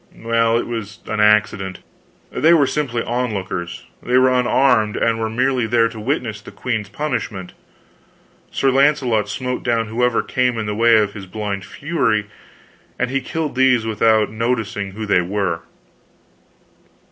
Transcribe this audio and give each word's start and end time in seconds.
"Well, 0.17 0.57
it 0.57 0.65
was 0.65 0.97
an 1.05 1.19
accident. 1.19 1.77
They 2.31 2.55
were 2.55 2.65
simply 2.65 3.03
onlookers; 3.03 3.85
they 4.01 4.17
were 4.17 4.33
unarmed, 4.33 4.97
and 4.97 5.19
were 5.19 5.29
merely 5.29 5.67
there 5.67 5.87
to 5.89 5.99
witness 5.99 6.41
the 6.41 6.49
queen's 6.49 6.89
punishment. 6.89 7.53
Sir 8.49 8.71
Launcelot 8.71 9.29
smote 9.29 9.61
down 9.61 9.89
whoever 9.89 10.23
came 10.23 10.57
in 10.57 10.65
the 10.65 10.73
way 10.73 10.97
of 10.97 11.13
his 11.13 11.27
blind 11.27 11.65
fury, 11.65 12.25
and 12.97 13.11
he 13.11 13.21
killed 13.21 13.53
these 13.55 13.85
without 13.85 14.31
noticing 14.31 14.93
who 14.93 15.05
they 15.05 15.21
were. 15.21 15.59